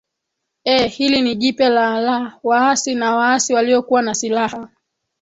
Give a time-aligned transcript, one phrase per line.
[0.65, 4.69] ee hili ni jipya la la waasi na waasi waliokuwa na silaha